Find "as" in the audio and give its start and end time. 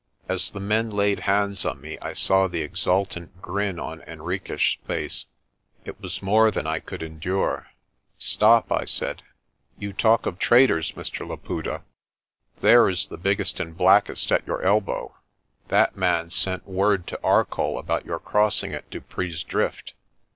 0.27-0.49